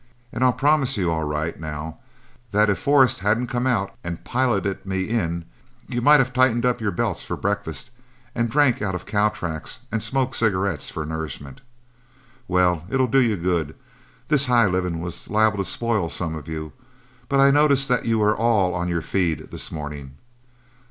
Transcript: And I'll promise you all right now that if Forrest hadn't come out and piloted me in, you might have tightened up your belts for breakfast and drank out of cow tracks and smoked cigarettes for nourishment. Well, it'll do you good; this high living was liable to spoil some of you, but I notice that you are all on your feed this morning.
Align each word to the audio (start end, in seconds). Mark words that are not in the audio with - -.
And 0.33 0.43
I'll 0.43 0.51
promise 0.51 0.97
you 0.97 1.11
all 1.11 1.25
right 1.25 1.59
now 1.59 1.99
that 2.51 2.71
if 2.71 2.79
Forrest 2.79 3.19
hadn't 3.19 3.45
come 3.53 3.67
out 3.67 3.93
and 4.03 4.23
piloted 4.23 4.83
me 4.83 5.01
in, 5.03 5.45
you 5.87 6.01
might 6.01 6.17
have 6.19 6.33
tightened 6.33 6.65
up 6.65 6.81
your 6.81 6.89
belts 6.89 7.21
for 7.21 7.37
breakfast 7.37 7.91
and 8.33 8.49
drank 8.49 8.81
out 8.81 8.95
of 8.95 9.05
cow 9.05 9.29
tracks 9.29 9.77
and 9.91 10.01
smoked 10.01 10.35
cigarettes 10.35 10.89
for 10.89 11.05
nourishment. 11.05 11.61
Well, 12.47 12.83
it'll 12.89 13.05
do 13.05 13.21
you 13.21 13.37
good; 13.37 13.75
this 14.27 14.47
high 14.47 14.65
living 14.65 15.01
was 15.01 15.29
liable 15.29 15.59
to 15.59 15.65
spoil 15.65 16.09
some 16.09 16.33
of 16.33 16.47
you, 16.47 16.73
but 17.29 17.39
I 17.39 17.51
notice 17.51 17.87
that 17.87 18.05
you 18.05 18.23
are 18.23 18.35
all 18.35 18.73
on 18.73 18.89
your 18.89 19.03
feed 19.03 19.51
this 19.51 19.71
morning. 19.71 20.15